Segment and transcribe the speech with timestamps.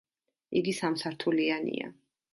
[0.61, 1.95] იგი სამ სართულიანია.